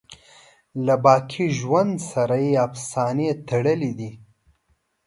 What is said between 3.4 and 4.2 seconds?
تړلي دي.